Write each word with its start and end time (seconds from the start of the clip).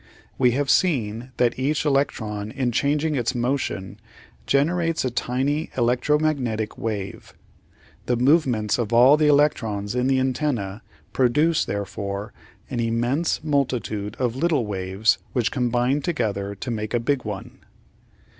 We 0.39 0.53
have 0.53 0.71
seen 0.71 1.31
that 1.37 1.59
each 1.59 1.85
electron 1.85 2.49
in 2.49 2.71
changing 2.71 3.13
its 3.13 3.35
motion 3.35 3.99
generates 4.47 5.05
a 5.05 5.11
tiny 5.11 5.69
electromagnetic 5.77 6.75
wave. 6.75 7.35
The 8.07 8.17
movements 8.17 8.79
of 8.79 8.91
all 8.93 9.15
the 9.15 9.27
electrons 9.27 9.93
in 9.93 10.07
the 10.07 10.17
antenna 10.17 10.81
produce, 11.13 11.63
therefore, 11.65 12.33
an 12.67 12.79
immense 12.79 13.43
multitude 13.43 14.15
of 14.17 14.35
little 14.35 14.65
waves 14.65 15.19
which 15.33 15.51
combine 15.51 16.01
together 16.01 16.55
to 16.55 16.71
make 16.71 16.95
a 16.95 16.99
big 16.99 17.23
one. 17.23 17.59